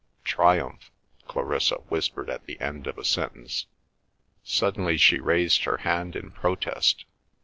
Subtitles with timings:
[0.23, 0.89] "Triumph!"
[1.27, 3.67] Clarissa whispered at the end of a sentence.
[4.43, 7.05] Suddenly she raised her hand in protest.